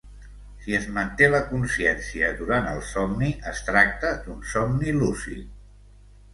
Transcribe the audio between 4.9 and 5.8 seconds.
lúcid.